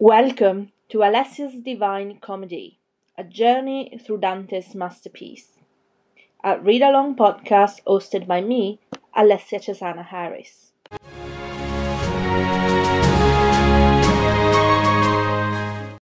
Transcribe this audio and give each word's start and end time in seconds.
Welcome 0.00 0.70
to 0.90 0.98
Alessia's 0.98 1.60
Divine 1.60 2.20
Comedy, 2.20 2.78
a 3.16 3.24
journey 3.24 4.00
through 4.00 4.18
Dante's 4.18 4.72
masterpiece. 4.72 5.58
A 6.44 6.56
read 6.60 6.82
along 6.82 7.16
podcast 7.16 7.82
hosted 7.84 8.28
by 8.28 8.40
me, 8.40 8.78
Alessia 9.16 9.58
Cesana 9.58 10.06
Harris. 10.06 10.70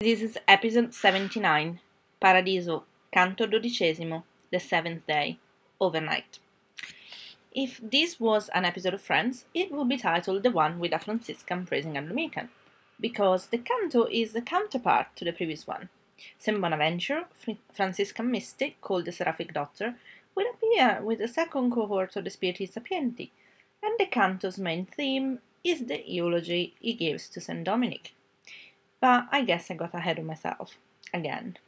This 0.01 0.23
is 0.23 0.39
episode 0.49 0.93
79, 0.93 1.79
Paradiso, 2.21 2.83
Canto 3.13 3.47
XII, 3.49 4.23
the 4.51 4.59
seventh 4.59 5.07
day, 5.07 5.39
overnight. 5.81 6.41
If 7.53 7.81
this 7.81 8.19
was 8.19 8.49
an 8.49 8.65
episode 8.65 8.95
of 8.95 9.03
Friends, 9.03 9.45
it 9.55 9.71
would 9.71 9.89
be 9.89 9.97
titled 9.97 10.43
The 10.43 10.51
One 10.51 10.81
with 10.81 10.93
a 10.93 10.99
Franciscan 10.99 11.65
praising 11.65 11.97
a 11.97 12.03
Dominican, 12.03 12.49
because 13.01 13.47
the 13.47 13.59
canto 13.59 14.05
is 14.05 14.33
the 14.33 14.43
counterpart 14.43 15.09
to 15.17 15.25
the 15.25 15.33
previous 15.33 15.67
one. 15.67 15.89
St. 16.39 16.61
Bonaventure, 16.61 17.25
Franciscan 17.73 18.31
mystic 18.31 18.81
called 18.81 19.05
the 19.05 19.13
Seraphic 19.13 19.53
Doctor, 19.53 19.97
will 20.35 20.47
appear 20.51 21.01
with 21.03 21.19
the 21.19 21.29
second 21.29 21.71
cohort 21.73 22.17
of 22.17 22.25
the 22.25 22.31
Spiriti 22.31 22.71
Sapienti, 22.71 23.31
and 23.83 23.95
the 23.99 24.07
canto's 24.07 24.59
main 24.59 24.87
theme 24.87 25.41
is 25.63 25.87
the 25.87 26.03
eulogy 26.07 26.75
he 26.81 26.95
gives 26.95 27.29
to 27.29 27.41
St. 27.41 27.65
Dominic 27.65 28.13
but 29.05 29.27
I 29.31 29.43
guess 29.43 29.71
I 29.71 29.75
got 29.75 29.93
ahead 29.93 30.19
of 30.19 30.25
myself 30.25 30.79
again. 31.13 31.59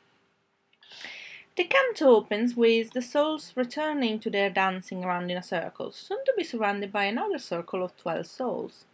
The 1.55 1.65
canto 1.65 2.07
opens 2.09 2.57
with 2.57 2.95
the 2.95 3.03
souls 3.03 3.53
returning 3.55 4.21
to 4.21 4.31
their 4.31 4.49
dancing 4.49 5.05
around 5.05 5.31
in 5.31 5.37
a 5.37 5.43
circle, 5.43 5.93
soon 5.93 6.25
to 6.25 6.33
be 6.35 6.45
surrounded 6.45 6.91
by 6.91 7.05
another 7.05 7.39
circle 7.39 7.85
of 7.85 7.95
twelve 7.99 8.27
souls. 8.27 8.87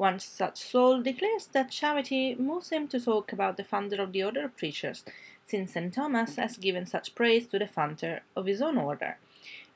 One 0.00 0.18
such 0.18 0.56
soul 0.56 1.02
declares 1.02 1.48
that 1.48 1.70
charity 1.70 2.34
moves 2.34 2.70
him 2.70 2.88
to 2.88 2.98
talk 2.98 3.34
about 3.34 3.58
the 3.58 3.64
founder 3.64 4.00
of 4.00 4.12
the 4.12 4.24
order 4.24 4.46
of 4.46 4.56
preachers, 4.56 5.04
since 5.44 5.74
St. 5.74 5.92
Thomas 5.92 6.36
has 6.36 6.56
given 6.56 6.86
such 6.86 7.14
praise 7.14 7.46
to 7.48 7.58
the 7.58 7.66
founder 7.66 8.22
of 8.34 8.46
his 8.46 8.62
own 8.62 8.78
order, 8.78 9.18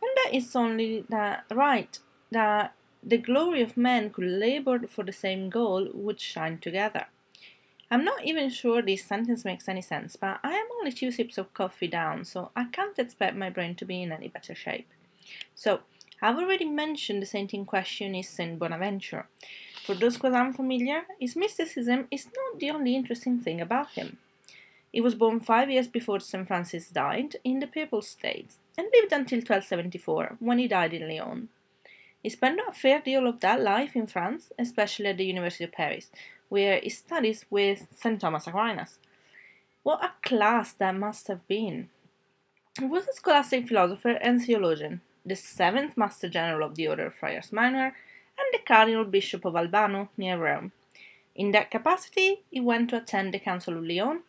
and 0.01 0.11
that 0.17 0.31
is 0.33 0.57
only 0.57 1.05
that 1.11 1.45
right 1.53 1.99
that 2.31 2.73
the 3.03 3.19
glory 3.19 3.61
of 3.61 3.77
men 3.77 4.15
who 4.15 4.23
labored 4.23 4.89
for 4.89 5.05
the 5.05 5.13
same 5.13 5.51
goal 5.51 5.91
would 5.93 6.19
shine 6.19 6.57
together. 6.57 7.05
I'm 7.91 8.03
not 8.03 8.25
even 8.25 8.49
sure 8.49 8.81
this 8.81 9.05
sentence 9.05 9.45
makes 9.45 9.69
any 9.69 9.83
sense, 9.83 10.17
but 10.17 10.41
I 10.43 10.55
am 10.55 10.67
only 10.79 10.93
two 10.93 11.11
sips 11.11 11.37
of 11.37 11.53
coffee 11.53 11.89
down, 11.89 12.25
so 12.25 12.51
I 12.57 12.65
can't 12.73 12.99
expect 12.99 13.37
my 13.37 13.51
brain 13.51 13.75
to 13.75 13.85
be 13.85 14.03
in 14.03 14.11
any 14.11 14.29
better 14.29 14.55
shape. 14.55 14.89
So, 15.55 15.81
I've 16.23 16.39
already 16.39 16.65
mentioned 16.65 17.21
the 17.21 17.27
saint 17.27 17.53
in 17.53 17.67
question 17.67 18.15
is 18.15 18.31
Saint 18.31 18.59
Bonaventure. 18.59 19.29
For 19.85 19.95
those 19.95 20.17
who 20.17 20.29
are 20.29 20.35
unfamiliar, 20.35 21.03
his 21.21 21.37
mysticism 21.37 22.09
is 22.11 22.25
not 22.25 22.59
the 22.59 22.71
only 22.71 22.97
interesting 22.97 23.39
thing 23.39 23.61
about 23.61 23.91
him. 23.91 24.17
He 24.91 25.03
was 25.03 25.15
born 25.15 25.41
five 25.41 25.71
years 25.71 25.89
before 25.89 26.21
St. 26.21 26.47
Francis 26.47 26.89
died 26.89 27.37
in 27.45 27.61
the 27.61 27.67
Papal 27.67 28.01
States 28.01 28.57
and 28.79 28.87
lived 28.95 29.13
until 29.13 29.41
1274, 29.41 30.39
when 30.41 30.59
he 30.59 30.69
died 30.69 30.95
in 30.95 31.07
Lyon. 31.07 31.51
He 32.23 32.31
spent 32.31 32.61
a 32.67 32.73
fair 32.73 33.01
deal 33.01 33.27
of 33.27 33.41
that 33.41 33.61
life 33.61 33.95
in 33.95 34.07
France, 34.07 34.53
especially 34.59 35.09
at 35.09 35.19
the 35.19 35.27
University 35.27 35.65
of 35.65 35.73
Paris, 35.73 36.11
where 36.49 36.81
he 36.81 36.89
studies 36.89 37.45
with 37.51 37.87
St. 37.95 38.19
Thomas 38.19 38.47
Aquinas. 38.47 38.99
What 39.83 40.03
a 40.03 40.13
class 40.27 40.73
that 40.73 40.95
must 40.95 41.29
have 41.29 41.47
been! 41.47 41.91
He 42.79 42.87
was 42.87 43.07
a 43.07 43.13
scholastic 43.13 43.69
philosopher 43.69 44.13
and 44.13 44.43
theologian, 44.43 45.03
the 45.27 45.37
seventh 45.37 45.99
Master 45.99 46.31
General 46.31 46.67
of 46.67 46.75
the 46.75 46.89
Order 46.89 47.07
of 47.07 47.15
Friars 47.15 47.53
Minor, 47.53 47.95
and 48.39 48.47
the 48.53 48.65
Cardinal 48.67 49.05
Bishop 49.05 49.45
of 49.45 49.57
Albano 49.57 50.09
near 50.17 50.39
Rome. 50.39 50.73
In 51.35 51.51
that 51.53 51.71
capacity, 51.71 52.43
he 52.51 52.61
went 52.61 52.91
to 52.91 52.99
attend 52.99 53.35
the 53.35 53.39
Council 53.39 53.77
of 53.77 53.85
Lyon, 53.85 54.23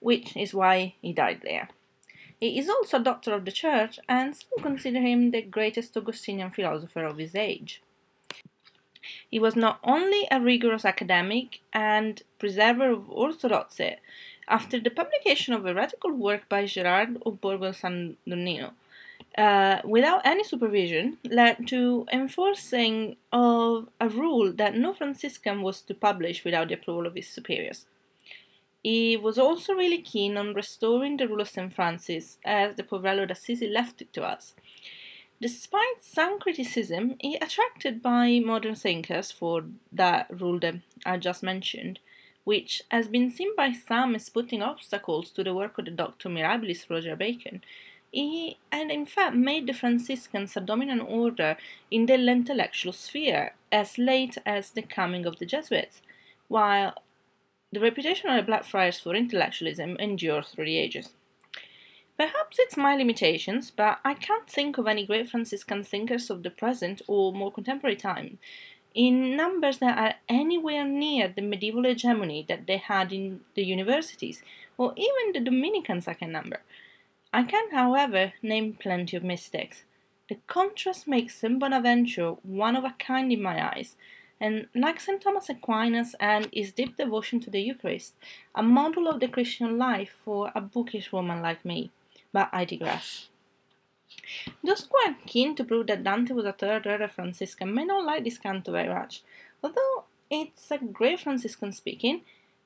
which 0.00 0.36
is 0.36 0.54
why 0.54 0.94
he 1.02 1.12
died 1.12 1.40
there. 1.42 1.68
He 2.38 2.58
is 2.58 2.68
also 2.68 2.98
a 2.98 3.02
doctor 3.04 3.32
of 3.34 3.44
the 3.44 3.52
Church, 3.52 4.00
and 4.08 4.34
some 4.34 4.62
consider 4.62 5.00
him 5.00 5.30
the 5.30 5.42
greatest 5.42 5.96
Augustinian 5.96 6.50
philosopher 6.50 7.04
of 7.04 7.18
his 7.18 7.34
age. 7.36 7.82
He 9.30 9.38
was 9.38 9.56
not 9.56 9.78
only 9.82 10.26
a 10.30 10.40
rigorous 10.40 10.84
academic 10.84 11.60
and 11.72 12.22
preserver 12.38 12.90
of 12.90 13.10
orthodoxy, 13.10 13.96
after 14.48 14.78
the 14.80 14.90
publication 14.90 15.54
of 15.54 15.64
a 15.66 15.74
radical 15.74 16.12
work 16.12 16.48
by 16.48 16.66
Gerard 16.66 17.22
of 17.24 17.40
Borgo 17.40 17.72
San 17.72 18.16
Donnino, 18.26 18.72
uh, 19.38 19.80
without 19.84 20.22
any 20.24 20.44
supervision, 20.44 21.18
led 21.24 21.66
to 21.68 22.06
enforcing 22.12 23.16
of 23.32 23.88
a 24.00 24.08
rule 24.08 24.52
that 24.52 24.76
no 24.76 24.92
Franciscan 24.92 25.62
was 25.62 25.80
to 25.82 25.94
publish 25.94 26.44
without 26.44 26.68
the 26.68 26.74
approval 26.74 27.06
of 27.06 27.14
his 27.14 27.28
superiors. 27.28 27.86
He 28.82 29.16
was 29.16 29.38
also 29.38 29.74
really 29.74 30.02
keen 30.02 30.36
on 30.36 30.54
restoring 30.54 31.16
the 31.16 31.28
rule 31.28 31.40
of 31.40 31.48
St. 31.48 31.72
Francis, 31.72 32.38
as 32.44 32.74
the 32.76 32.82
Poverello 32.82 33.26
d'Assisi 33.28 33.72
left 33.72 34.02
it 34.02 34.12
to 34.12 34.22
us, 34.24 34.54
Despite 35.42 36.04
some 36.04 36.38
criticism, 36.38 37.16
he 37.18 37.34
attracted 37.34 38.00
by 38.00 38.38
modern 38.38 38.76
thinkers 38.76 39.32
for 39.32 39.64
that 39.90 40.28
rule 40.30 40.60
that 40.60 40.76
I 41.04 41.16
just 41.16 41.42
mentioned, 41.42 41.98
which 42.44 42.82
has 42.92 43.08
been 43.08 43.28
seen 43.28 43.56
by 43.56 43.72
some 43.72 44.14
as 44.14 44.28
putting 44.28 44.62
obstacles 44.62 45.32
to 45.32 45.42
the 45.42 45.52
work 45.52 45.78
of 45.78 45.86
the 45.86 45.90
Doctor 45.90 46.28
Mirabilis 46.28 46.88
Roger 46.88 47.16
Bacon. 47.16 47.64
He 48.12 48.58
had 48.70 48.90
in 48.90 49.06
fact 49.06 49.34
made 49.34 49.66
the 49.66 49.72
Franciscans 49.72 50.56
a 50.56 50.60
dominant 50.60 51.02
order 51.08 51.56
in 51.90 52.06
the 52.06 52.14
intellectual 52.14 52.92
sphere 52.92 53.54
as 53.72 53.96
late 53.96 54.36
as 54.44 54.70
the 54.70 54.82
coming 54.82 55.24
of 55.24 55.38
the 55.38 55.46
Jesuits, 55.46 56.02
while 56.48 56.94
the 57.72 57.80
reputation 57.80 58.28
of 58.28 58.36
the 58.36 58.46
Blackfriars 58.46 59.00
for 59.00 59.14
intellectualism 59.14 59.96
endured 59.96 60.44
through 60.44 60.66
the 60.66 60.78
ages. 60.78 61.14
Perhaps 62.18 62.58
it's 62.58 62.76
my 62.76 62.94
limitations, 62.94 63.70
but 63.70 63.98
I 64.04 64.12
can't 64.12 64.48
think 64.48 64.76
of 64.76 64.86
any 64.86 65.06
great 65.06 65.30
Franciscan 65.30 65.82
thinkers 65.82 66.28
of 66.28 66.42
the 66.42 66.50
present 66.50 67.00
or 67.08 67.32
more 67.32 67.50
contemporary 67.50 67.96
time 67.96 68.38
in 68.94 69.34
numbers 69.36 69.78
that 69.78 69.96
are 69.96 70.14
anywhere 70.28 70.84
near 70.84 71.28
the 71.28 71.40
medieval 71.40 71.84
hegemony 71.84 72.44
that 72.48 72.66
they 72.66 72.76
had 72.76 73.10
in 73.10 73.40
the 73.54 73.64
universities, 73.64 74.42
or 74.76 74.92
even 74.96 75.32
the 75.32 75.40
Dominicans 75.50 76.06
I 76.06 76.12
can 76.14 76.30
number. 76.30 76.60
I 77.32 77.44
can, 77.44 77.70
however, 77.70 78.32
name 78.42 78.74
plenty 78.74 79.16
of 79.16 79.24
mistakes. 79.24 79.84
The 80.28 80.38
contrast 80.46 81.08
makes 81.08 81.36
St. 81.36 81.58
Bonaventure 81.58 82.32
one 82.42 82.76
of 82.76 82.84
a 82.84 82.94
kind 82.98 83.32
in 83.32 83.42
my 83.42 83.74
eyes, 83.74 83.96
and 84.40 84.68
like 84.74 85.00
St. 85.00 85.20
Thomas 85.20 85.48
Aquinas 85.48 86.14
and 86.20 86.48
his 86.52 86.72
deep 86.72 86.96
devotion 86.96 87.40
to 87.40 87.50
the 87.50 87.60
Eucharist, 87.60 88.14
a 88.54 88.62
model 88.62 89.08
of 89.08 89.20
the 89.20 89.28
Christian 89.28 89.78
life 89.78 90.14
for 90.24 90.52
a 90.54 90.60
bookish 90.60 91.12
woman 91.12 91.42
like 91.42 91.64
me 91.64 91.90
but 92.32 92.48
I 92.52 92.64
digress. 92.64 93.28
Those 94.64 94.88
are 95.06 95.16
keen 95.26 95.54
to 95.56 95.64
prove 95.64 95.86
that 95.86 96.04
Dante 96.04 96.34
was 96.34 96.44
a 96.44 96.52
third 96.52 96.86
order 96.86 97.08
Franciscan 97.08 97.74
may 97.74 97.84
not 97.84 98.04
like 98.04 98.24
this 98.24 98.38
canto 98.38 98.72
very 98.72 98.88
much, 98.88 99.22
although 99.62 100.04
it's 100.30 100.70
a 100.70 100.78
great 100.78 101.20
Franciscan 101.20 101.72
speaking. 101.72 102.22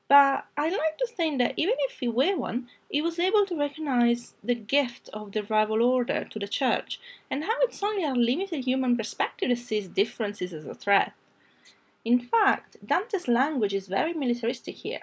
But 0.08 0.46
I 0.56 0.68
like 0.68 0.98
to 0.98 1.06
think 1.06 1.38
that 1.38 1.54
even 1.56 1.74
if 1.80 1.98
he 1.98 2.06
were 2.06 2.36
one, 2.36 2.68
he 2.88 3.02
was 3.02 3.18
able 3.18 3.44
to 3.46 3.58
recognize 3.58 4.34
the 4.42 4.54
gift 4.54 5.08
of 5.12 5.32
the 5.32 5.42
rival 5.42 5.82
order 5.82 6.24
to 6.30 6.38
the 6.38 6.46
church 6.46 7.00
and 7.28 7.42
how 7.42 7.56
it's 7.62 7.82
only 7.82 8.04
our 8.04 8.14
limited 8.14 8.64
human 8.64 8.96
perspective 8.96 9.48
that 9.48 9.58
sees 9.58 9.88
differences 9.88 10.52
as 10.52 10.64
a 10.64 10.74
threat. 10.74 11.12
In 12.04 12.20
fact, 12.20 12.76
Dante's 12.86 13.26
language 13.26 13.74
is 13.74 13.88
very 13.88 14.14
militaristic 14.14 14.76
here. 14.76 15.00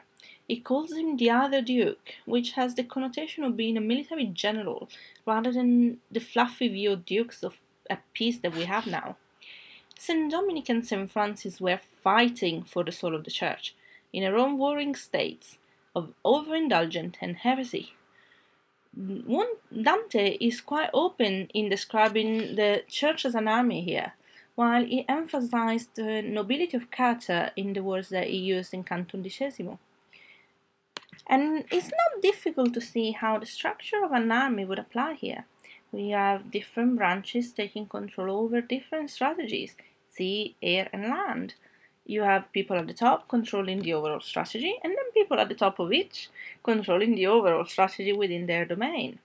He 0.48 0.60
calls 0.62 0.94
him 0.94 1.18
the 1.18 1.30
other 1.32 1.62
duke, 1.62 2.16
which 2.26 2.52
has 2.52 2.76
the 2.76 2.84
connotation 2.84 3.44
of 3.44 3.58
being 3.58 3.76
a 3.76 3.82
military 3.82 4.26
general 4.26 4.90
rather 5.26 5.52
than 5.52 6.00
the 6.10 6.22
fluffy 6.22 6.70
view 6.70 6.94
of 6.94 7.06
dukes 7.06 7.44
of 7.44 7.58
a 7.90 7.98
peace 8.14 8.40
that 8.40 8.56
we 8.56 8.64
have 8.64 8.88
now. 8.88 9.18
St. 9.98 10.32
Dominic 10.32 10.70
and 10.70 10.86
St. 10.86 11.12
Francis 11.12 11.60
were 11.60 11.82
fighting 12.02 12.64
for 12.64 12.86
the 12.86 12.92
soul 12.94 13.16
of 13.16 13.26
the 13.26 13.32
church 13.32 13.76
in 14.14 14.24
a 14.24 14.32
Rome 14.32 14.58
warring 14.58 14.96
states 14.96 15.58
of 15.96 16.14
overindulgence 16.24 17.18
and 17.20 17.38
heresy. 17.38 17.94
One, 18.96 19.48
Dante 19.72 20.38
is 20.40 20.62
quite 20.62 20.92
open 20.94 21.50
in 21.54 21.68
describing 21.68 22.56
the 22.56 22.84
church 22.88 23.26
as 23.26 23.34
an 23.34 23.48
army 23.48 23.82
here, 23.82 24.14
while 24.56 24.86
he 24.86 25.04
emphasized 25.10 25.96
the 25.96 26.22
nobility 26.22 26.78
of 26.78 26.92
character 26.92 27.52
in 27.56 27.74
the 27.74 27.82
words 27.82 28.10
that 28.10 28.28
he 28.28 28.38
used 28.38 28.74
in 28.74 28.84
Canto 28.84 29.18
Undicesimo. 29.18 29.80
And 31.28 31.66
it's 31.72 31.90
not 31.90 32.22
difficult 32.22 32.74
to 32.76 32.82
see 32.82 33.12
how 33.12 33.40
the 33.40 33.46
structure 33.46 34.04
of 34.04 34.12
an 34.12 34.32
army 34.32 34.66
would 34.66 34.80
apply 34.80 35.14
here. 35.14 35.46
We 35.92 36.10
have 36.10 36.52
different 36.52 36.98
branches 36.98 37.54
taking 37.54 37.88
control 37.88 38.44
over 38.44 38.62
different 38.62 39.10
strategies 39.10 39.76
sea, 40.10 40.56
air, 40.62 40.90
and 40.94 41.04
land. 41.04 41.56
You 42.06 42.22
have 42.24 42.52
people 42.52 42.78
at 42.78 42.88
the 42.88 42.94
top 42.94 43.30
controlling 43.30 43.82
the 43.82 43.94
overall 43.94 44.20
strategy, 44.20 44.78
and 44.84 44.92
then 44.92 45.12
people 45.14 45.40
at 45.40 45.50
the 45.50 45.56
top 45.56 45.80
of 45.80 45.94
each 45.94 46.30
controlling 46.62 47.16
the 47.16 47.28
overall 47.28 47.66
strategy 47.66 48.12
within 48.12 48.46
their 48.46 48.66
domain. 48.66 49.20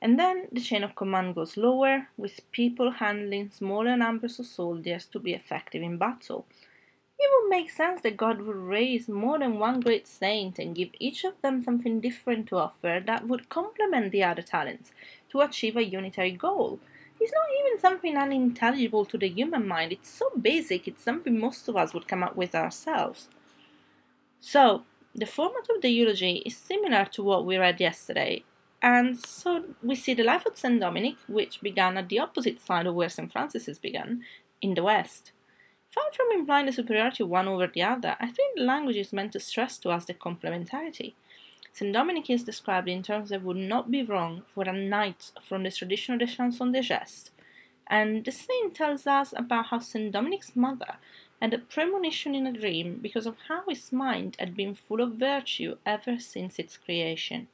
And 0.00 0.18
then 0.18 0.46
the 0.52 0.60
chain 0.60 0.84
of 0.84 0.94
command 0.94 1.34
goes 1.34 1.56
lower, 1.56 2.08
with 2.16 2.50
people 2.52 2.92
handling 2.92 3.50
smaller 3.50 3.96
numbers 3.96 4.38
of 4.38 4.46
soldiers 4.46 5.06
to 5.06 5.18
be 5.18 5.34
effective 5.34 5.82
in 5.82 5.98
battle. 5.98 6.46
It 7.18 7.28
would 7.32 7.50
make 7.50 7.70
sense 7.70 8.02
that 8.02 8.16
God 8.16 8.42
would 8.42 8.54
raise 8.54 9.08
more 9.08 9.40
than 9.40 9.58
one 9.58 9.80
great 9.80 10.06
saint 10.06 10.60
and 10.60 10.76
give 10.76 10.90
each 11.00 11.24
of 11.24 11.40
them 11.42 11.64
something 11.64 11.98
different 11.98 12.46
to 12.48 12.58
offer 12.58 13.02
that 13.04 13.26
would 13.26 13.48
complement 13.48 14.12
the 14.12 14.22
other 14.22 14.42
talents 14.42 14.92
to 15.30 15.40
achieve 15.40 15.76
a 15.76 15.84
unitary 15.84 16.30
goal. 16.30 16.78
It's 17.20 17.32
not 17.32 17.46
even 17.60 17.80
something 17.80 18.16
unintelligible 18.16 19.04
to 19.06 19.18
the 19.18 19.28
human 19.28 19.66
mind. 19.66 19.92
It's 19.92 20.10
so 20.10 20.30
basic, 20.40 20.86
it's 20.86 21.02
something 21.02 21.38
most 21.38 21.68
of 21.68 21.76
us 21.76 21.92
would 21.92 22.08
come 22.08 22.22
up 22.22 22.36
with 22.36 22.54
ourselves. 22.54 23.28
So, 24.40 24.84
the 25.14 25.26
format 25.26 25.68
of 25.74 25.82
the 25.82 25.90
eulogy 25.90 26.42
is 26.46 26.56
similar 26.56 27.04
to 27.06 27.22
what 27.22 27.44
we 27.44 27.56
read 27.56 27.80
yesterday, 27.80 28.44
and 28.80 29.18
so 29.18 29.64
we 29.82 29.96
see 29.96 30.14
the 30.14 30.22
life 30.22 30.46
of 30.46 30.56
St. 30.56 30.78
Dominic, 30.78 31.16
which 31.26 31.60
began 31.60 31.96
at 31.96 32.08
the 32.08 32.20
opposite 32.20 32.60
side 32.60 32.86
of 32.86 32.94
where 32.94 33.08
St. 33.08 33.32
Francis's 33.32 33.78
began, 33.78 34.22
in 34.62 34.74
the 34.74 34.84
West. 34.84 35.32
Far 35.90 36.04
from 36.12 36.26
implying 36.32 36.66
the 36.66 36.72
superiority 36.72 37.24
one 37.24 37.48
over 37.48 37.66
the 37.66 37.82
other, 37.82 38.16
I 38.20 38.26
think 38.26 38.56
the 38.56 38.64
language 38.64 38.96
is 38.96 39.12
meant 39.12 39.32
to 39.32 39.40
stress 39.40 39.78
to 39.78 39.90
us 39.90 40.04
the 40.04 40.14
complementarity. 40.14 41.14
St. 41.72 41.92
Dominic 41.92 42.30
is 42.30 42.44
described 42.44 42.88
in 42.88 43.02
terms 43.02 43.30
that 43.30 43.42
would 43.42 43.56
not 43.56 43.90
be 43.90 44.02
wrong 44.02 44.42
for 44.54 44.64
a 44.64 44.72
knight 44.72 45.32
from 45.42 45.62
the 45.62 45.70
tradition 45.70 46.14
of 46.14 46.20
the 46.20 46.26
Chanson 46.26 46.72
de 46.72 46.82
Geste, 46.82 47.30
and 47.86 48.24
the 48.24 48.32
saint 48.32 48.74
tells 48.74 49.06
us 49.06 49.32
about 49.36 49.66
how 49.66 49.78
St. 49.78 50.12
Dominic's 50.12 50.56
mother 50.56 50.96
had 51.40 51.54
a 51.54 51.58
premonition 51.58 52.34
in 52.34 52.46
a 52.46 52.52
dream 52.52 52.98
because 53.00 53.26
of 53.26 53.36
how 53.48 53.62
his 53.68 53.92
mind 53.92 54.36
had 54.38 54.56
been 54.56 54.74
full 54.74 55.00
of 55.00 55.14
virtue 55.14 55.76
ever 55.86 56.18
since 56.18 56.58
its 56.58 56.76
creation. 56.76 57.48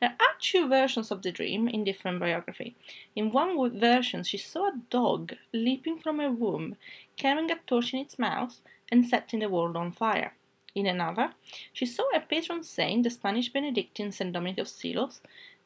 There 0.00 0.16
are 0.20 0.34
two 0.40 0.68
versions 0.68 1.10
of 1.10 1.22
the 1.22 1.30
dream 1.30 1.68
in 1.68 1.84
different 1.84 2.18
biography. 2.18 2.74
In 3.14 3.30
one 3.30 3.78
version, 3.78 4.24
she 4.24 4.36
saw 4.36 4.68
a 4.68 4.80
dog 4.90 5.34
leaping 5.52 5.98
from 5.98 6.18
her 6.18 6.30
womb, 6.30 6.76
carrying 7.16 7.50
a 7.50 7.56
torch 7.66 7.94
in 7.94 8.00
its 8.00 8.18
mouth, 8.18 8.60
and 8.90 9.06
setting 9.06 9.38
the 9.38 9.48
world 9.48 9.76
on 9.76 9.92
fire. 9.92 10.34
In 10.74 10.86
another, 10.86 11.32
she 11.72 11.86
saw 11.86 12.04
her 12.12 12.20
patron 12.20 12.64
saint, 12.64 13.04
the 13.04 13.10
Spanish 13.10 13.48
Benedictine 13.48 14.10
Saint 14.10 14.32
Dominic 14.32 14.58
of 14.58 14.68
Silos, 14.68 15.20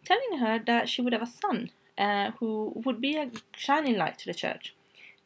telling 0.04 0.38
her 0.38 0.58
that 0.66 0.88
she 0.88 1.00
would 1.00 1.14
have 1.14 1.22
a 1.22 1.26
son 1.26 1.70
uh, 1.96 2.32
who 2.38 2.72
would 2.84 3.00
be 3.00 3.16
a 3.16 3.30
shining 3.56 3.96
light 3.96 4.18
to 4.18 4.26
the 4.26 4.34
church. 4.34 4.74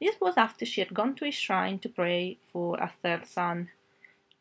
This 0.01 0.21
was 0.21 0.37
after 0.37 0.65
she 0.65 0.81
had 0.81 0.95
gone 0.95 1.15
to 1.17 1.25
his 1.25 1.35
shrine 1.35 1.79
to 1.81 1.89
pray 1.89 2.39
for 2.53 2.77
a 2.79 2.93
third 3.03 3.27
son. 3.27 3.71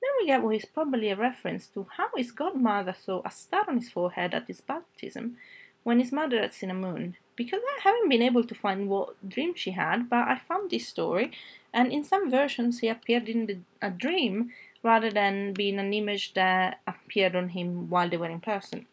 Then 0.01 0.09
we 0.19 0.27
get 0.27 0.41
what 0.41 0.55
is 0.55 0.65
probably 0.65 1.09
a 1.09 1.15
reference 1.15 1.67
to 1.67 1.87
how 1.97 2.09
his 2.15 2.31
godmother 2.31 2.93
saw 2.93 3.21
a 3.23 3.31
star 3.31 3.65
on 3.67 3.77
his 3.77 3.91
forehead 3.91 4.33
at 4.33 4.47
his 4.47 4.61
baptism 4.61 5.37
when 5.83 5.99
his 5.99 6.11
mother 6.11 6.39
had 6.41 6.53
seen 6.53 6.71
a 6.71 6.75
moon. 6.75 7.15
Because 7.35 7.61
I 7.63 7.81
haven't 7.81 8.09
been 8.09 8.21
able 8.21 8.43
to 8.43 8.55
find 8.55 8.89
what 8.89 9.27
dream 9.27 9.53
she 9.55 9.71
had, 9.71 10.09
but 10.09 10.27
I 10.27 10.39
found 10.47 10.69
this 10.69 10.87
story, 10.87 11.31
and 11.73 11.91
in 11.91 12.03
some 12.03 12.29
versions 12.29 12.79
he 12.79 12.87
appeared 12.87 13.29
in 13.29 13.45
the, 13.45 13.57
a 13.81 13.89
dream 13.89 14.51
rather 14.83 15.11
than 15.11 15.53
being 15.53 15.79
an 15.79 15.93
image 15.93 16.33
that 16.33 16.81
appeared 16.87 17.35
on 17.35 17.49
him 17.49 17.89
while 17.89 18.09
they 18.09 18.17
were 18.17 18.29
in 18.29 18.41
person. 18.41 18.85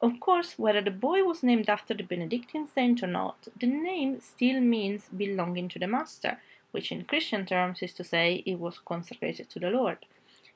Of 0.00 0.18
course, 0.18 0.58
whether 0.58 0.80
the 0.80 0.90
boy 0.90 1.22
was 1.22 1.44
named 1.44 1.68
after 1.68 1.94
the 1.94 2.02
Benedictine 2.02 2.66
saint 2.66 3.02
or 3.02 3.06
not, 3.06 3.46
the 3.58 3.68
name 3.68 4.20
still 4.20 4.60
means 4.60 5.08
belonging 5.16 5.68
to 5.68 5.78
the 5.78 5.86
Master, 5.86 6.40
which 6.72 6.90
in 6.90 7.04
Christian 7.04 7.46
terms 7.46 7.82
is 7.82 7.92
to 7.94 8.04
say 8.04 8.42
it 8.44 8.58
was 8.58 8.80
consecrated 8.80 9.48
to 9.50 9.60
the 9.60 9.70
Lord. 9.70 9.98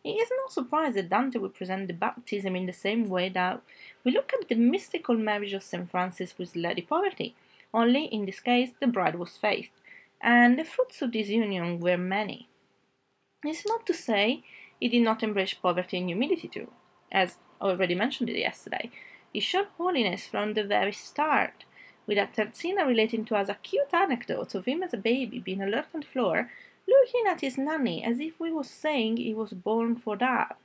It 0.03 0.11
is 0.11 0.31
no 0.31 0.49
surprise 0.49 0.95
that 0.95 1.11
Dante 1.11 1.39
would 1.39 1.55
present 1.55 1.87
the 1.87 1.95
baptism 1.95 2.57
in 2.57 2.67
the 2.67 2.73
same 2.73 3.09
way 3.09 3.29
that 3.31 3.61
we 4.03 4.13
look 4.13 4.33
at 4.33 4.49
the 4.49 4.55
mystical 4.55 5.17
marriage 5.17 5.53
of 5.53 5.63
St. 5.63 5.91
Francis 5.91 6.37
with 6.39 6.57
Lady 6.57 6.83
Poverty, 6.83 7.35
only 7.73 8.07
in 8.07 8.27
this 8.27 8.41
case 8.41 8.71
the 8.81 8.87
bride 8.87 9.17
was 9.17 9.37
faith, 9.37 9.71
and 10.21 10.59
the 10.59 10.65
fruits 10.65 11.03
of 11.03 11.13
this 11.13 11.29
union 11.29 11.79
were 11.79 11.97
many. 11.97 12.49
It's 13.49 13.67
not 13.67 13.87
to 13.87 13.95
say 13.95 14.43
he 14.81 14.89
did 14.89 15.03
not 15.03 15.23
embrace 15.23 15.55
poverty 15.55 15.99
and 15.99 16.09
humility 16.09 16.49
too, 16.49 16.69
as 17.11 17.37
already 17.61 17.95
mentioned 17.95 18.29
yesterday. 18.29 18.91
He 19.33 19.41
showed 19.41 19.69
holiness 19.77 20.27
from 20.27 20.55
the 20.55 20.65
very 20.65 20.93
start, 20.93 21.65
with 22.07 22.19
a 22.19 22.27
terzina 22.27 22.87
relating 22.87 23.25
to 23.27 23.37
us 23.37 23.49
a 23.49 23.55
cute 23.63 23.93
anecdote 23.93 24.55
of 24.55 24.65
him 24.65 24.83
as 24.83 24.95
a 24.95 24.99
baby 24.99 25.39
being 25.39 25.63
alert 25.63 25.87
on 25.95 26.01
the 26.01 26.07
floor, 26.07 26.51
looking 26.87 27.25
at 27.29 27.41
his 27.41 27.59
nanny 27.59 28.03
as 28.05 28.21
if 28.21 28.39
we 28.39 28.53
was 28.53 28.71
saying 28.71 29.17
he 29.17 29.35
was 29.35 29.53
born 29.53 29.97
for 29.97 30.17
that. 30.17 30.57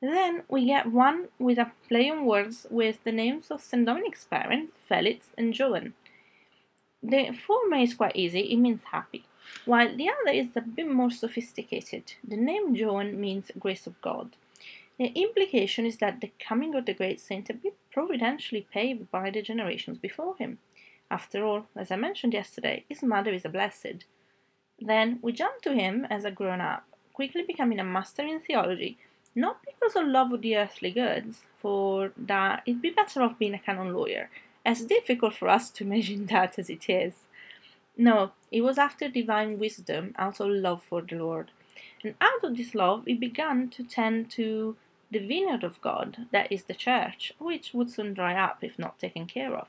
Then 0.00 0.42
we 0.48 0.66
get 0.66 0.92
one 0.92 1.28
with 1.38 1.58
a 1.58 1.72
play 1.88 2.08
on 2.08 2.24
words 2.24 2.66
with 2.70 3.02
the 3.02 3.12
names 3.12 3.50
of 3.50 3.60
St. 3.60 3.84
Dominic's 3.84 4.24
parents, 4.24 4.72
Felix 4.88 5.30
and 5.36 5.52
Joan. 5.52 5.94
The 7.02 7.32
former 7.32 7.78
is 7.78 7.94
quite 7.94 8.14
easy, 8.14 8.40
it 8.40 8.56
means 8.58 8.82
happy, 8.92 9.24
while 9.64 9.94
the 9.96 10.08
other 10.08 10.32
is 10.32 10.56
a 10.56 10.60
bit 10.60 10.88
more 10.88 11.10
sophisticated. 11.10 12.14
The 12.26 12.36
name 12.36 12.74
Joan 12.74 13.20
means 13.20 13.50
grace 13.58 13.86
of 13.86 14.00
God. 14.00 14.36
The 14.98 15.12
implication 15.14 15.86
is 15.86 15.98
that 15.98 16.20
the 16.20 16.32
coming 16.40 16.74
of 16.74 16.86
the 16.86 16.94
great 16.94 17.20
saint 17.20 17.48
had 17.48 17.62
been 17.62 17.72
providentially 17.92 18.66
paved 18.72 19.10
by 19.10 19.30
the 19.30 19.42
generations 19.42 19.98
before 19.98 20.36
him. 20.36 20.58
After 21.10 21.44
all, 21.44 21.66
as 21.76 21.90
I 21.90 21.96
mentioned 21.96 22.34
yesterday, 22.34 22.84
his 22.88 23.02
mother 23.02 23.32
is 23.32 23.44
a 23.44 23.48
blessed. 23.48 24.04
Then 24.80 25.18
we 25.22 25.32
jump 25.32 25.62
to 25.62 25.74
him 25.74 26.06
as 26.10 26.24
a 26.24 26.30
grown 26.30 26.60
up, 26.60 26.84
quickly 27.12 27.42
becoming 27.42 27.78
a 27.78 27.84
master 27.84 28.22
in 28.22 28.40
theology, 28.40 28.98
not 29.34 29.60
because 29.64 29.96
of 29.96 30.06
love 30.06 30.32
of 30.32 30.42
the 30.42 30.56
earthly 30.56 30.90
goods, 30.90 31.42
for 31.58 32.12
that 32.16 32.62
it'd 32.66 32.82
be 32.82 32.90
better 32.90 33.22
off 33.22 33.38
being 33.38 33.54
a 33.54 33.58
canon 33.58 33.94
lawyer, 33.94 34.30
as 34.66 34.84
difficult 34.84 35.34
for 35.34 35.48
us 35.48 35.70
to 35.70 35.84
imagine 35.84 36.26
that 36.30 36.58
as 36.58 36.68
it 36.68 36.90
is. 36.90 37.27
No, 38.00 38.30
it 38.52 38.60
was 38.60 38.78
after 38.78 39.08
divine 39.08 39.58
wisdom, 39.58 40.14
of 40.16 40.38
love 40.38 40.84
for 40.84 41.02
the 41.02 41.16
Lord. 41.16 41.50
And 42.04 42.14
out 42.20 42.44
of 42.44 42.56
this 42.56 42.72
love, 42.72 43.04
he 43.06 43.14
began 43.14 43.68
to 43.70 43.82
tend 43.82 44.30
to 44.30 44.76
the 45.10 45.18
vineyard 45.18 45.64
of 45.64 45.82
God, 45.82 46.28
that 46.30 46.52
is 46.52 46.64
the 46.64 46.74
church, 46.74 47.32
which 47.40 47.74
would 47.74 47.90
soon 47.90 48.14
dry 48.14 48.34
up 48.34 48.58
if 48.62 48.78
not 48.78 49.00
taken 49.00 49.26
care 49.26 49.52
of. 49.52 49.66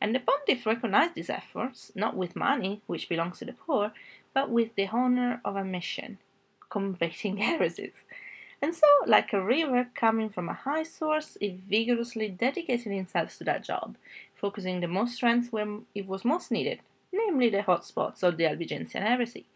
And 0.00 0.14
the 0.14 0.20
pontiff 0.20 0.64
recognized 0.64 1.16
these 1.16 1.28
efforts, 1.28 1.90
not 1.96 2.16
with 2.16 2.36
money, 2.36 2.82
which 2.86 3.08
belongs 3.08 3.40
to 3.40 3.46
the 3.46 3.52
poor, 3.52 3.92
but 4.32 4.48
with 4.48 4.76
the 4.76 4.86
honor 4.86 5.40
of 5.44 5.56
a 5.56 5.64
mission, 5.64 6.18
combating 6.70 7.38
heresies. 7.38 8.04
And 8.62 8.74
so, 8.74 8.86
like 9.06 9.32
a 9.32 9.42
river 9.42 9.88
coming 9.94 10.28
from 10.28 10.48
a 10.48 10.54
high 10.54 10.84
source, 10.84 11.36
he 11.40 11.58
vigorously 11.68 12.28
dedicated 12.28 12.92
himself 12.92 13.36
to 13.38 13.44
that 13.44 13.64
job, 13.64 13.96
focusing 14.36 14.80
the 14.80 14.88
most 14.88 15.14
strength 15.14 15.52
where 15.52 15.78
it 15.94 16.06
was 16.06 16.24
most 16.24 16.50
needed, 16.50 16.80
namely 17.12 17.50
the 17.50 17.62
hot 17.62 17.84
spots 17.84 18.22
of 18.22 18.36
the 18.36 18.46
Albigensian 18.46 19.02
heresy. 19.02 19.46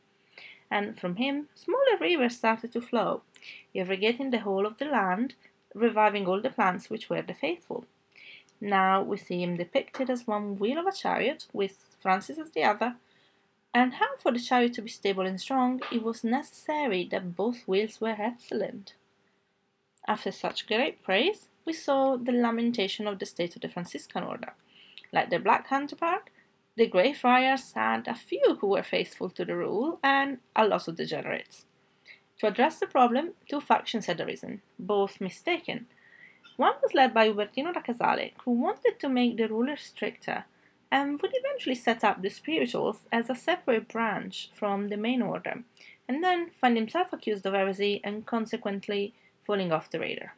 And 0.71 0.99
from 0.99 1.17
him, 1.17 1.49
smaller 1.55 1.99
rivers 2.01 2.37
started 2.37 2.73
to 2.73 2.81
flow, 2.81 3.23
irrigating 3.75 4.31
the 4.31 4.41
whole 4.41 4.67
of 4.67 4.79
the 4.79 4.87
land, 4.87 5.35
reviving 5.75 6.27
all 6.27 6.41
the 6.41 6.51
plants 6.51 6.91
which 6.91 7.09
were 7.11 7.23
the 7.23 7.35
faithful. 7.35 7.85
Now 8.61 9.03
we 9.03 9.17
see 9.17 9.43
him 9.43 9.57
depicted 9.57 10.09
as 10.09 10.27
one 10.27 10.59
wheel 10.59 10.79
of 10.79 10.87
a 10.87 10.93
chariot, 10.93 11.47
with 11.53 11.97
Francis 12.01 12.39
as 12.39 12.51
the 12.51 12.65
other, 12.65 12.97
and 13.75 13.95
how 13.95 14.17
for 14.19 14.31
the 14.31 14.39
chariot 14.39 14.73
to 14.75 14.83
be 14.83 14.89
stable 14.89 15.27
and 15.27 15.41
strong, 15.41 15.83
it 15.91 16.03
was 16.03 16.23
necessary 16.23 17.09
that 17.11 17.35
both 17.35 17.67
wheels 17.67 18.01
were 18.01 18.17
excellent. 18.17 18.95
After 20.07 20.31
such 20.31 20.69
great 20.69 21.03
praise, 21.03 21.49
we 21.65 21.73
saw 21.73 22.17
the 22.17 22.31
lamentation 22.31 23.09
of 23.09 23.19
the 23.19 23.27
state 23.27 23.57
of 23.57 23.63
the 23.63 23.69
Franciscan 23.69 24.23
order. 24.23 24.53
Like 25.13 25.31
their 25.31 25.41
black 25.41 25.69
counterpart, 25.69 26.31
the 26.77 26.87
Grey 26.87 27.13
Friars 27.13 27.73
had 27.73 28.09
a 28.09 28.15
few 28.15 28.59
who 28.61 28.69
were 28.69 28.83
faithful 28.83 29.31
to 29.31 29.45
the 29.45 29.55
rule 29.55 30.01
and 30.03 30.39
a 30.57 30.67
lot 30.67 30.89
of 30.89 30.97
degenerates. 30.97 31.67
To 32.41 32.49
address 32.49 32.81
the 32.81 32.87
problem, 32.87 33.35
two 33.49 33.61
factions 33.61 34.07
had 34.07 34.21
arisen, 34.21 34.63
both 34.79 35.21
mistaken. 35.21 35.87
One 36.57 36.75
was 36.83 36.95
led 36.95 37.15
by 37.15 37.29
Ubertino 37.29 37.73
da 37.73 37.81
Casale, 37.81 38.35
who 38.45 38.53
wanted 38.53 38.99
to 38.99 39.09
make 39.09 39.37
the 39.37 39.49
rulers 39.49 39.83
stricter 39.83 40.47
and 40.91 41.21
would 41.23 41.33
eventually 41.35 41.75
set 41.75 42.05
up 42.05 42.23
the 42.23 42.31
spirituals 42.31 43.07
as 43.11 43.31
a 43.31 43.35
separate 43.35 43.89
branch 43.89 44.51
from 44.55 44.89
the 44.89 44.97
main 44.97 45.23
order, 45.23 45.65
and 46.09 46.23
then 46.23 46.51
find 46.61 46.77
himself 46.77 47.13
accused 47.13 47.47
of 47.47 47.55
heresy 47.55 48.01
and 48.05 48.27
consequently 48.27 49.15
falling 49.45 49.73
off 49.73 49.91
the 49.91 49.99
radar. 49.99 50.35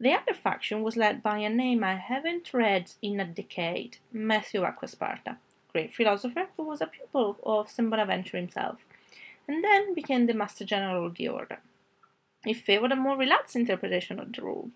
The 0.00 0.12
other 0.12 0.34
faction 0.34 0.82
was 0.82 0.96
led 0.96 1.22
by 1.22 1.38
a 1.38 1.48
name 1.48 1.84
I 1.84 1.94
haven't 1.94 2.52
read 2.52 2.92
in 3.00 3.20
a 3.20 3.24
decade, 3.24 3.98
Matthew 4.12 4.62
Acquasparta, 4.62 5.36
great 5.72 5.94
philosopher 5.94 6.48
who 6.56 6.64
was 6.64 6.80
a 6.80 6.86
pupil 6.86 7.38
of 7.44 7.70
St. 7.70 7.88
Bonaventure 7.88 8.36
himself 8.36 8.84
and 9.46 9.62
then 9.62 9.94
became 9.94 10.26
the 10.26 10.34
Master 10.34 10.64
General 10.64 11.06
of 11.06 11.14
the 11.14 11.28
Order. 11.28 11.58
He 12.44 12.54
favored 12.54 12.92
a 12.92 12.96
more 12.96 13.16
relaxed 13.16 13.56
interpretation 13.56 14.18
of 14.18 14.32
the 14.32 14.42
rule, 14.42 14.70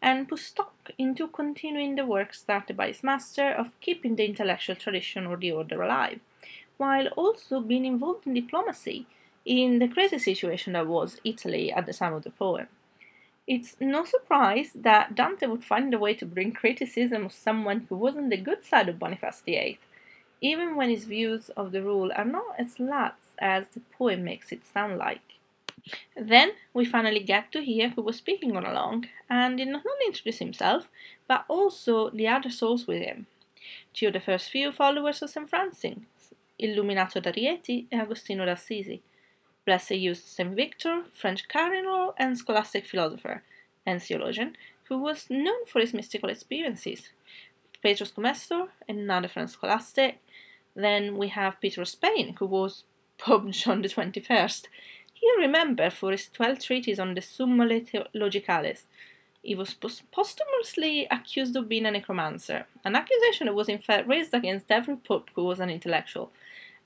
and 0.00 0.28
put 0.28 0.38
stock 0.38 0.90
into 0.98 1.28
continuing 1.28 1.96
the 1.96 2.06
work 2.06 2.32
started 2.34 2.76
by 2.76 2.88
his 2.88 3.02
master 3.02 3.50
of 3.50 3.78
keeping 3.80 4.16
the 4.16 4.24
intellectual 4.24 4.76
tradition 4.76 5.26
of 5.26 5.40
the 5.40 5.52
order 5.52 5.82
alive, 5.82 6.20
while 6.76 7.08
also 7.08 7.60
being 7.60 7.84
involved 7.84 8.26
in 8.26 8.34
diplomacy 8.34 9.06
in 9.44 9.78
the 9.78 9.88
crazy 9.88 10.18
situation 10.18 10.74
that 10.74 10.86
was 10.86 11.20
Italy 11.24 11.72
at 11.72 11.86
the 11.86 11.92
time 11.92 12.14
of 12.14 12.22
the 12.22 12.30
poem. 12.30 12.68
It's 13.48 13.76
no 13.80 14.04
surprise 14.04 14.72
that 14.74 15.14
Dante 15.14 15.46
would 15.46 15.64
find 15.64 15.94
a 15.94 15.98
way 15.98 16.12
to 16.16 16.26
bring 16.26 16.52
criticism 16.52 17.24
of 17.24 17.32
someone 17.32 17.86
who 17.88 17.96
was 17.96 18.14
on 18.14 18.28
the 18.28 18.36
good 18.36 18.62
side 18.62 18.90
of 18.90 18.98
Boniface 18.98 19.40
VIII, 19.40 19.78
even 20.42 20.76
when 20.76 20.90
his 20.90 21.06
views 21.06 21.48
of 21.56 21.72
the 21.72 21.82
rule 21.82 22.12
are 22.14 22.26
not 22.26 22.56
as 22.58 22.78
lax 22.78 23.16
as 23.38 23.68
the 23.68 23.80
poem 23.96 24.22
makes 24.22 24.52
it 24.52 24.66
sound 24.66 24.98
like. 24.98 25.22
Then 26.14 26.50
we 26.74 26.84
finally 26.84 27.20
get 27.20 27.50
to 27.52 27.64
hear 27.64 27.88
who 27.88 28.02
was 28.02 28.16
speaking 28.16 28.54
all 28.54 28.70
along, 28.70 29.06
and 29.30 29.56
did 29.56 29.68
not 29.68 29.86
only 29.86 30.08
introduced 30.08 30.40
himself, 30.40 30.86
but 31.26 31.46
also 31.48 32.10
the 32.10 32.28
other 32.28 32.50
souls 32.50 32.86
with 32.86 33.00
him. 33.00 33.28
Two 33.94 34.08
of 34.08 34.12
the 34.12 34.20
first 34.20 34.50
few 34.50 34.72
followers 34.72 35.22
of 35.22 35.30
St. 35.30 35.48
Francis, 35.48 36.34
Illuminato 36.60 37.22
da 37.22 37.30
Rieti 37.30 37.86
and 37.90 38.02
Agostino 38.02 38.44
d'Assisi. 38.44 39.00
Blessed 39.68 39.90
used 39.90 40.24
St. 40.26 40.56
Victor, 40.56 41.04
French 41.12 41.46
cardinal 41.46 42.14
and 42.16 42.38
scholastic 42.38 42.86
philosopher 42.86 43.42
and 43.84 44.02
theologian, 44.02 44.56
who 44.84 44.96
was 44.96 45.28
known 45.28 45.66
for 45.66 45.80
his 45.80 45.92
mystical 45.92 46.30
experiences. 46.30 47.10
Petrus 47.82 48.10
Comestor, 48.10 48.68
another 48.88 49.28
French 49.28 49.50
scholastic. 49.50 50.22
Then 50.74 51.18
we 51.18 51.28
have 51.28 51.60
Peter 51.60 51.82
of 51.82 51.88
Spain, 51.88 52.34
who 52.38 52.46
was 52.46 52.84
Pope 53.18 53.50
John 53.50 53.82
the 53.82 53.90
Twenty-First. 53.90 54.68
He 55.12 55.26
is 55.26 55.38
remembered 55.38 55.92
for 55.92 56.12
his 56.12 56.30
twelve 56.30 56.60
treatises 56.60 56.98
on 56.98 57.12
the 57.12 57.20
Summulae 57.20 58.06
Logicales. 58.14 58.86
He 59.42 59.54
was 59.54 59.74
posthumously 59.74 61.06
accused 61.10 61.54
of 61.56 61.68
being 61.68 61.84
a 61.84 61.90
necromancer, 61.90 62.64
an 62.86 62.96
accusation 62.96 63.48
that 63.48 63.54
was 63.54 63.68
in 63.68 63.80
fact 63.80 64.08
raised 64.08 64.32
against 64.32 64.70
every 64.70 64.96
pope 64.96 65.28
who 65.34 65.44
was 65.44 65.60
an 65.60 65.68
intellectual, 65.68 66.32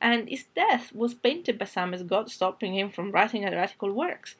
and 0.02 0.28
his 0.28 0.46
death 0.56 0.92
was 0.92 1.14
painted 1.14 1.58
by 1.58 1.64
some 1.64 1.94
as 1.94 2.02
God 2.02 2.28
stopping 2.28 2.74
him 2.74 2.90
from 2.90 3.12
writing 3.12 3.44
heretical 3.44 3.92
works. 3.92 4.34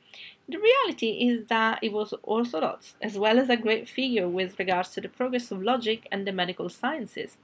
The 0.49 0.59
reality 0.59 1.29
is 1.29 1.47
that 1.47 1.79
he 1.81 1.89
was 1.89 2.13
orthodox, 2.25 2.95
as 3.01 3.17
well 3.17 3.39
as 3.39 3.49
a 3.49 3.57
great 3.57 3.89
figure 3.89 4.29
with 4.29 4.59
regards 4.59 4.91
to 4.91 5.01
the 5.01 5.09
progress 5.09 5.53
of 5.53 5.63
logic 5.63 6.09
and 6.11 6.27
the 6.27 6.33
medical 6.33 6.69
sciences. 6.69 7.37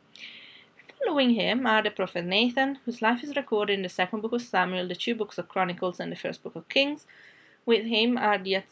Following 0.98 1.34
him 1.34 1.64
are 1.64 1.80
the 1.80 1.92
prophet 1.92 2.25
Nathan, 2.25 2.80
whose 2.84 3.00
life 3.00 3.22
is 3.22 3.37
recorded 3.37 3.75
in 3.75 3.82
the 3.82 3.88
second 3.88 4.20
book 4.20 4.32
of 4.32 4.42
Samuel, 4.42 4.88
the 4.88 4.96
two 4.96 5.14
books 5.14 5.38
of 5.38 5.48
Chronicles, 5.48 6.00
and 6.00 6.10
the 6.10 6.16
first 6.16 6.42
book 6.42 6.56
of 6.56 6.68
Kings. 6.68 7.06
With 7.64 7.87
him 7.87 8.18
are 8.18 8.37
the 8.37 8.64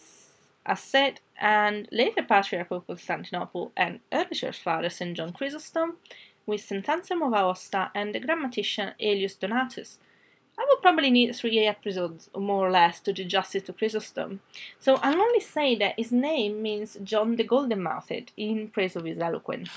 Ascet 0.67 1.21
and 1.41 1.89
later 1.93 2.25
Patriarch 2.25 2.73
of 2.73 2.89
Constantinople 2.89 3.71
and 3.77 4.01
early 4.13 4.35
church 4.35 4.61
father 4.61 4.91
St. 4.91 5.17
John 5.17 5.33
Chrysostom, 5.33 5.99
with 6.47 6.63
St. 6.63 6.89
Anselm 6.89 7.23
of 7.23 7.33
Aosta 7.33 7.91
and 7.95 8.15
the 8.15 8.21
grammatician 8.21 8.95
Aelius 9.01 9.35
Donatus, 9.35 9.99
I 10.59 10.65
will 10.69 10.79
probably 10.79 11.11
need 11.11 11.37
three 11.37 11.67
episodes, 11.67 12.31
more 12.35 12.67
or 12.67 12.71
less, 12.71 13.01
to 13.01 13.13
do 13.13 13.25
justice 13.25 13.65
to 13.65 13.75
Chrysostom, 13.75 14.41
so 14.79 14.97
I'll 15.03 15.21
only 15.21 15.41
say 15.41 15.75
that 15.77 15.99
his 15.99 16.13
name 16.13 16.63
means 16.63 16.97
John 17.03 17.37
the 17.37 17.45
Golden 17.45 17.83
Mouthed, 17.83 18.33
in 18.37 18.69
praise 18.69 18.97
of 18.97 19.05
his 19.05 19.19
eloquence. 19.19 19.71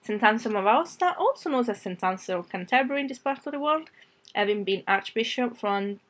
St. 0.00 0.22
Anselm 0.22 0.56
of 0.56 0.64
Aosta, 0.64 1.16
also 1.18 1.50
known 1.50 1.68
as 1.68 1.82
Sant'Anselmo 1.82 2.40
of 2.40 2.48
Canterbury 2.48 3.00
in 3.00 3.06
this 3.06 3.18
part 3.18 3.46
of 3.46 3.52
the 3.52 3.60
world, 3.60 3.90
having 4.34 4.64
been 4.64 4.82
Archbishop 4.88 5.56
from 5.56 6.00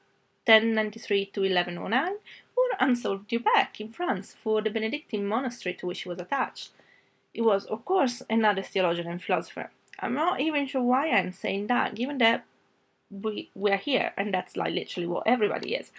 1093 0.47 1.27
to 1.27 1.41
1109, 1.41 2.17
or 2.57 2.65
Anselm 2.81 3.15
of 3.15 3.29
du 3.29 3.39
Bec 3.39 3.81
in 3.81 3.91
France 3.91 4.35
for 4.43 4.63
the 4.63 4.71
Benedictine 4.71 5.27
monastery 5.27 5.75
to 5.75 5.87
which 5.87 6.03
he 6.03 6.09
was 6.09 6.19
attached. 6.19 6.71
He 7.35 7.41
was, 7.41 7.67
of 7.67 7.85
course, 7.85 8.23
another 8.31 8.63
theologian 8.63 9.09
and 9.09 9.23
philosopher. 9.23 9.71
I'm 9.99 10.15
not 10.15 10.41
even 10.41 10.67
sure 10.67 10.83
why 10.83 11.11
I'm 11.11 11.33
saying 11.33 11.67
that, 11.67 11.97
given 11.97 12.19
that 12.19 12.45
we 13.11 13.51
we're 13.55 13.77
here, 13.77 14.13
and 14.17 14.33
that's 14.33 14.57
like 14.57 14.73
literally 14.73 15.09
what 15.09 15.27
everybody 15.27 15.75
is. 15.75 15.91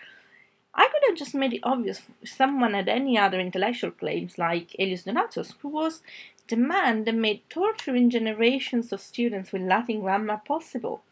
I 0.74 0.88
could 0.88 1.04
have 1.08 1.18
just 1.18 1.36
made 1.36 1.54
it 1.54 1.62
obvious 1.64 2.02
someone 2.24 2.74
had 2.74 2.90
any 2.90 3.18
other 3.18 3.40
intellectual 3.40 3.92
claims 3.92 4.38
like 4.38 4.76
Aelius 4.80 5.04
Donatus, 5.04 5.54
who 5.62 5.70
was 5.70 6.02
the 6.48 6.58
man 6.58 7.04
that 7.04 7.16
made 7.16 7.50
torturing 7.50 8.10
generations 8.10 8.94
of 8.94 9.02
students 9.02 9.52
with 9.52 9.62
Latin 9.62 10.02
grammar 10.02 10.42
possible. 10.46 11.04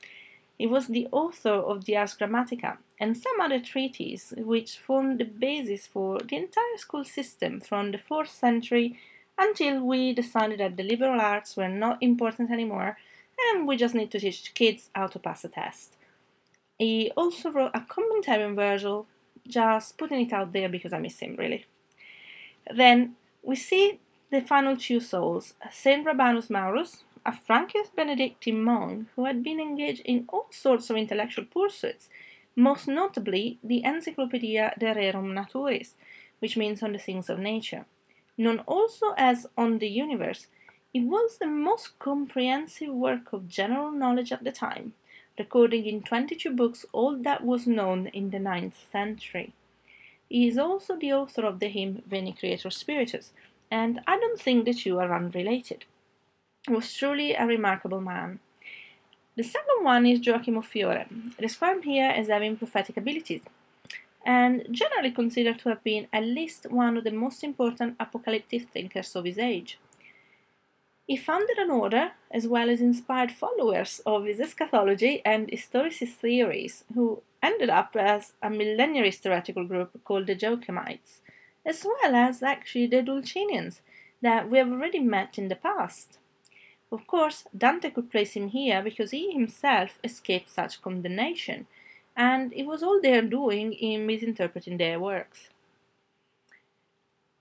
He 0.57 0.67
was 0.67 0.87
the 0.87 1.07
author 1.11 1.53
of 1.71 1.85
the 1.85 1.97
Ars 1.97 2.15
Grammatica 2.15 2.77
and 2.99 3.17
some 3.17 3.41
other 3.41 3.59
treatises 3.59 4.33
which 4.37 4.77
formed 4.77 5.19
the 5.19 5.25
basis 5.25 5.87
for 5.87 6.19
the 6.19 6.37
entire 6.37 6.77
school 6.77 7.03
system 7.03 7.59
from 7.59 7.91
the 7.91 7.97
4th 7.97 8.29
century 8.29 8.99
until 9.37 9.83
we 9.83 10.13
decided 10.13 10.59
that 10.59 10.77
the 10.77 10.83
liberal 10.83 11.19
arts 11.19 11.57
were 11.57 11.69
not 11.69 12.01
important 12.01 12.51
anymore 12.51 12.97
and 13.49 13.67
we 13.67 13.75
just 13.75 13.95
need 13.95 14.11
to 14.11 14.19
teach 14.19 14.53
kids 14.53 14.89
how 14.93 15.07
to 15.07 15.19
pass 15.19 15.43
a 15.43 15.49
test. 15.49 15.95
He 16.77 17.11
also 17.15 17.51
wrote 17.51 17.71
a 17.73 17.81
commentary 17.81 18.43
on 18.43 18.55
Virgil, 18.55 19.07
just 19.47 19.97
putting 19.97 20.21
it 20.21 20.33
out 20.33 20.53
there 20.53 20.69
because 20.69 20.93
I 20.93 20.99
miss 20.99 21.19
him 21.19 21.35
really. 21.37 21.65
Then 22.73 23.15
we 23.41 23.55
see 23.55 23.99
the 24.31 24.41
final 24.41 24.77
two 24.77 24.99
souls, 24.99 25.53
Saint 25.71 26.05
Rabanus 26.05 26.49
Maurus, 26.49 27.03
a 27.25 27.31
Frankish 27.31 27.87
Benedictine 27.95 28.63
monk 28.63 29.07
who 29.15 29.25
had 29.25 29.43
been 29.43 29.59
engaged 29.59 30.01
in 30.05 30.25
all 30.29 30.47
sorts 30.49 30.89
of 30.89 30.97
intellectual 30.97 31.45
pursuits, 31.45 32.09
most 32.55 32.87
notably 32.87 33.59
the 33.63 33.83
Encyclopedia 33.83 34.73
de 34.77 34.93
Rerum 34.93 35.33
Naturis, 35.33 35.93
which 36.39 36.57
means 36.57 36.83
on 36.83 36.93
the 36.93 36.99
things 36.99 37.29
of 37.29 37.39
nature. 37.39 37.85
Known 38.37 38.59
also 38.61 39.13
as 39.15 39.45
On 39.57 39.77
the 39.77 39.87
Universe, 39.87 40.47
it 40.93 41.01
was 41.01 41.37
the 41.37 41.47
most 41.47 41.97
comprehensive 41.99 42.93
work 42.93 43.31
of 43.31 43.47
general 43.47 43.91
knowledge 43.91 44.31
at 44.31 44.43
the 44.43 44.51
time, 44.51 44.93
recording 45.37 45.85
in 45.85 46.01
22 46.01 46.51
books 46.51 46.85
all 46.91 47.15
that 47.17 47.43
was 47.43 47.67
known 47.67 48.07
in 48.07 48.31
the 48.31 48.39
ninth 48.39 48.77
century. 48.91 49.53
He 50.29 50.47
is 50.47 50.57
also 50.57 50.95
the 50.95 51.13
author 51.13 51.45
of 51.45 51.59
the 51.59 51.67
hymn 51.67 52.01
Veni 52.07 52.33
Creator 52.33 52.71
Spiritus, 52.71 53.33
and 53.69 54.01
I 54.07 54.17
don't 54.17 54.41
think 54.41 54.65
the 54.65 54.73
two 54.73 54.99
are 54.99 55.13
unrelated. 55.13 55.85
He 56.67 56.73
was 56.73 56.93
truly 56.93 57.33
a 57.33 57.45
remarkable 57.45 58.01
man. 58.01 58.39
The 59.35 59.43
second 59.43 59.83
one 59.83 60.05
is 60.05 60.19
Gioacchino 60.19 60.63
Fiore, 60.63 61.05
described 61.39 61.83
here 61.83 62.09
as 62.09 62.29
having 62.29 62.57
prophetic 62.57 62.97
abilities, 62.97 63.41
and 64.25 64.65
generally 64.71 65.11
considered 65.11 65.59
to 65.59 65.69
have 65.69 65.83
been 65.83 66.07
at 66.13 66.23
least 66.23 66.71
one 66.71 66.97
of 66.97 67.03
the 67.03 67.11
most 67.11 67.43
important 67.43 67.95
apocalyptic 67.99 68.69
thinkers 68.69 69.15
of 69.15 69.25
his 69.25 69.37
age. 69.37 69.77
He 71.05 71.17
founded 71.17 71.57
an 71.57 71.69
order, 71.69 72.13
as 72.31 72.47
well 72.47 72.69
as 72.69 72.79
inspired 72.79 73.31
followers 73.31 74.01
of 74.05 74.25
his 74.25 74.39
eschatology 74.39 75.21
and 75.25 75.49
historicist 75.49 76.13
theories, 76.15 76.85
who 76.93 77.21
ended 77.41 77.69
up 77.69 77.95
as 77.97 78.33
a 78.41 78.49
millenarist 78.49 79.25
heretical 79.25 79.65
group 79.65 80.01
called 80.05 80.27
the 80.27 80.35
Joachimites, 80.35 81.19
as 81.65 81.83
well 81.83 82.15
as 82.15 82.41
actually 82.41 82.87
the 82.87 83.03
Dulcinians 83.03 83.81
that 84.21 84.49
we 84.49 84.57
have 84.57 84.71
already 84.71 84.99
met 84.99 85.37
in 85.37 85.49
the 85.49 85.57
past. 85.57 86.19
Of 86.89 87.05
course, 87.05 87.45
Dante 87.57 87.89
could 87.89 88.09
place 88.09 88.33
him 88.33 88.49
here 88.49 88.81
because 88.81 89.11
he 89.11 89.31
himself 89.31 89.99
escaped 90.03 90.49
such 90.49 90.81
condemnation, 90.81 91.67
and 92.15 92.53
it 92.53 92.65
was 92.65 92.83
all 92.83 93.01
their 93.01 93.21
doing 93.21 93.73
in 93.73 94.05
misinterpreting 94.05 94.77
their 94.77 94.99
works. 94.99 95.49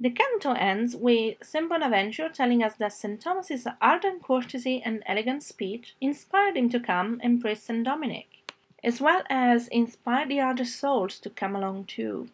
The 0.00 0.10
canto 0.10 0.52
ends 0.54 0.96
with 0.96 1.36
St. 1.42 1.68
Bonaventure 1.68 2.28
telling 2.28 2.62
us 2.62 2.74
that 2.74 2.92
St. 2.92 3.20
Thomas's 3.20 3.68
ardent 3.80 4.22
courtesy 4.22 4.82
and 4.84 5.02
elegant 5.06 5.44
speech 5.44 5.94
inspired 6.00 6.56
him 6.56 6.68
to 6.70 6.80
come 6.80 7.20
and 7.22 7.40
praise 7.40 7.62
St. 7.62 7.84
Dominic, 7.84 8.52
as 8.82 9.00
well 9.00 9.22
as 9.30 9.68
inspired 9.68 10.30
the 10.30 10.40
other 10.40 10.64
souls 10.64 11.20
to 11.20 11.30
come 11.30 11.54
along 11.54 11.84
too. 11.84 12.28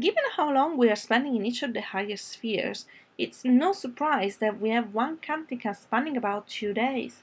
Given 0.00 0.22
how 0.36 0.50
long 0.50 0.78
we 0.78 0.88
are 0.88 0.96
spending 0.96 1.36
in 1.36 1.44
each 1.44 1.62
of 1.62 1.74
the 1.74 1.82
higher 1.82 2.16
spheres, 2.16 2.86
it's 3.18 3.44
no 3.44 3.74
surprise 3.74 4.38
that 4.38 4.58
we 4.58 4.70
have 4.70 4.94
one 4.94 5.18
cantica 5.18 5.76
spanning 5.76 6.16
about 6.16 6.48
two 6.48 6.72
days. 6.72 7.20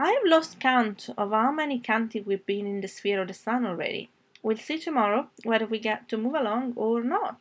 I 0.00 0.12
have 0.12 0.22
lost 0.24 0.60
count 0.60 1.10
of 1.18 1.32
how 1.32 1.50
many 1.50 1.80
canti 1.80 2.20
we've 2.20 2.46
been 2.46 2.68
in 2.68 2.80
the 2.82 2.86
sphere 2.86 3.20
of 3.20 3.26
the 3.26 3.34
sun 3.34 3.66
already. 3.66 4.10
We'll 4.44 4.56
see 4.56 4.78
tomorrow 4.78 5.26
whether 5.42 5.66
we 5.66 5.80
get 5.80 6.08
to 6.10 6.16
move 6.16 6.34
along 6.34 6.74
or 6.76 7.02
not. 7.02 7.40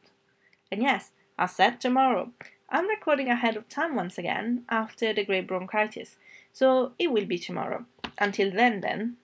And 0.72 0.82
yes, 0.82 1.12
I 1.38 1.46
said 1.46 1.80
tomorrow. 1.80 2.32
I'm 2.68 2.88
recording 2.88 3.30
ahead 3.30 3.58
of 3.58 3.70
time 3.70 3.96
once 3.96 4.18
again 4.18 4.66
after 4.70 5.14
the 5.14 5.24
great 5.24 5.48
bronchitis, 5.48 6.18
so 6.52 6.94
it 6.98 7.12
will 7.12 7.28
be 7.28 7.38
tomorrow. 7.38 7.86
Until 8.18 8.50
then, 8.50 8.82
then. 8.82 9.18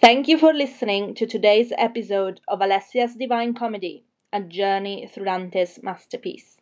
Thank 0.00 0.28
you 0.28 0.38
for 0.38 0.54
listening 0.54 1.14
to 1.16 1.26
today's 1.26 1.74
episode 1.76 2.40
of 2.48 2.60
Alessia's 2.60 3.16
Divine 3.16 3.52
Comedy, 3.52 4.06
a 4.32 4.40
journey 4.40 5.06
through 5.06 5.26
Dante's 5.26 5.82
masterpiece. 5.82 6.56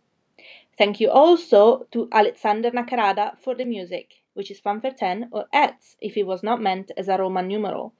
Thank 0.76 0.98
you 0.98 1.08
also 1.08 1.86
to 1.92 2.08
Alexander 2.10 2.72
Nakarada 2.72 3.38
for 3.38 3.54
the 3.54 3.64
music 3.64 4.14
which 4.34 4.50
is 4.50 4.58
fanfare 4.58 4.90
10, 4.90 5.28
or 5.30 5.44
ETS 5.52 5.94
if 6.00 6.16
it 6.16 6.26
was 6.26 6.42
not 6.42 6.60
meant 6.60 6.90
as 6.96 7.06
a 7.06 7.16
Roman 7.16 7.46
numeral, 7.46 7.94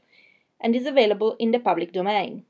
and 0.61 0.75
is 0.75 0.87
available 0.87 1.37
in 1.39 1.53
the 1.53 1.61
public 1.61 1.93
domain. 1.93 2.45